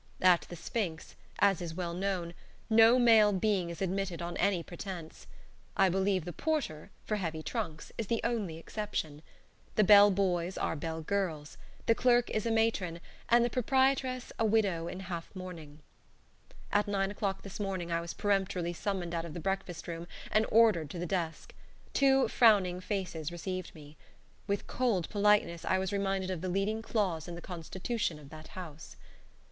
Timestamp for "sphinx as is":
0.55-1.75